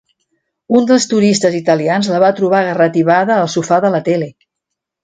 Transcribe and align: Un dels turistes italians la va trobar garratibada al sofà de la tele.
Un 0.79 0.87
dels 0.91 1.05
turistes 1.11 1.59
italians 1.59 2.11
la 2.15 2.23
va 2.27 2.33
trobar 2.41 2.65
garratibada 2.71 3.39
al 3.45 3.55
sofà 3.59 3.83
de 3.87 3.95
la 3.99 4.07
tele. 4.11 4.35